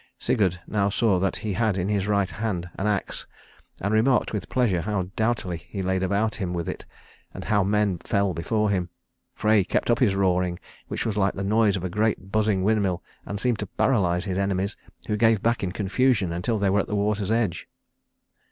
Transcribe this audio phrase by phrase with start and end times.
[0.17, 3.27] Sigurd now saw that he had in his right hand an axe,
[3.81, 6.85] and remarked with pleasure how doughtily he laid about him with it,
[7.35, 8.89] and how men fell before him.
[9.35, 13.03] Frey kept up his roaring, which was like the noise of a great buzzing windmill,
[13.27, 14.75] and seemed to paralyze his enemies,
[15.05, 17.67] who gave back in confusion until they were at the water's edge.